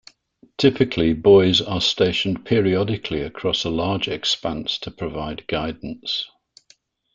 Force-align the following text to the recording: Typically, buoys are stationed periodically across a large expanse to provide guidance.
Typically, 0.57 1.13
buoys 1.13 1.61
are 1.61 1.79
stationed 1.79 2.43
periodically 2.43 3.21
across 3.21 3.63
a 3.65 3.69
large 3.69 4.07
expanse 4.07 4.79
to 4.79 4.89
provide 4.89 5.45
guidance. 5.45 6.27